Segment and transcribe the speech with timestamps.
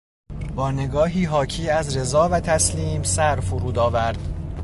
[0.55, 4.17] با نگاهی حاکی از رضا و تسلیم سر فرود آورد.